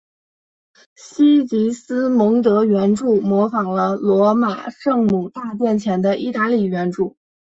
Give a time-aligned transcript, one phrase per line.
[0.95, 7.15] 西吉斯蒙德圆柱模仿了罗马圣母大殿前的意大利圆柱。